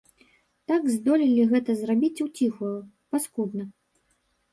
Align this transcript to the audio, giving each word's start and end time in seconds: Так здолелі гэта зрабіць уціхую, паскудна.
Так 0.69 0.85
здолелі 0.93 1.43
гэта 1.51 1.75
зрабіць 1.81 2.23
уціхую, 2.25 2.71
паскудна. 3.17 3.63